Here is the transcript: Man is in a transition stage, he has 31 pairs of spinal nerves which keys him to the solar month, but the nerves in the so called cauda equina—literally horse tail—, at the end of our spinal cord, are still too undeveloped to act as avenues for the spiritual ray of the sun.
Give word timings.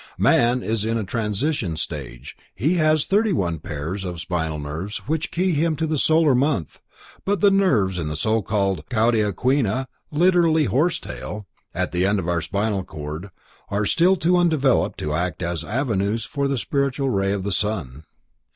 Man 0.17 0.63
is 0.63 0.83
in 0.83 0.97
a 0.97 1.03
transition 1.03 1.77
stage, 1.77 2.35
he 2.55 2.73
has 2.77 3.05
31 3.05 3.59
pairs 3.59 4.03
of 4.03 4.19
spinal 4.19 4.57
nerves 4.57 4.97
which 5.05 5.29
keys 5.29 5.55
him 5.57 5.75
to 5.75 5.85
the 5.85 5.95
solar 5.99 6.33
month, 6.33 6.81
but 7.23 7.39
the 7.39 7.51
nerves 7.51 7.99
in 7.99 8.07
the 8.07 8.15
so 8.15 8.41
called 8.41 8.83
cauda 8.89 9.31
equina—literally 9.31 10.63
horse 10.65 10.97
tail—, 10.99 11.45
at 11.75 11.91
the 11.91 12.03
end 12.07 12.17
of 12.17 12.27
our 12.27 12.41
spinal 12.41 12.83
cord, 12.83 13.29
are 13.69 13.85
still 13.85 14.15
too 14.15 14.37
undeveloped 14.37 14.97
to 14.97 15.13
act 15.13 15.43
as 15.43 15.63
avenues 15.63 16.25
for 16.25 16.47
the 16.47 16.57
spiritual 16.57 17.11
ray 17.11 17.31
of 17.31 17.43
the 17.43 17.51
sun. 17.51 18.05